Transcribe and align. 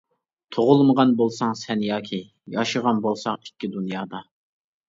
تۇغۇلمىغان 0.55 1.11
بولساڭ 1.19 1.53
سەن 1.59 1.85
ياكى، 1.89 2.21
ياشىغان 2.57 3.03
بولساق 3.07 3.47
ئىككى 3.47 3.71
دۇنيادا. 3.77 4.27